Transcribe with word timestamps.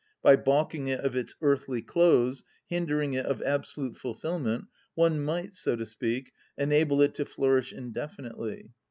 By 0.23 0.35
baulking 0.35 0.87
it 0.87 1.01
of 1.01 1.15
its 1.15 1.35
"earthly 1.43 1.83
close," 1.83 2.43
hindering 2.65 3.13
it 3.13 3.27
of 3.27 3.39
absolute 3.43 3.95
fulfilment, 3.97 4.65
one 4.95 5.23
might, 5.23 5.53
so 5.53 5.75
to 5.75 5.85
speak, 5.85 6.31
enable 6.57 7.03
it 7.03 7.13
to 7.13 7.23
flourish 7.25 7.71
indefinitely. 7.71 8.71